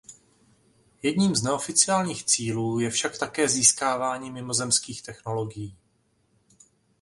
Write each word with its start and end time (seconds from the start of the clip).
Jedním 1.01 1.35
z 1.35 1.43
neoficiálních 1.43 2.23
cílů 2.25 2.79
je 2.79 2.89
však 2.89 3.17
také 3.17 3.49
získávání 3.49 4.31
mimozemských 4.31 5.01
technologií. 5.01 5.77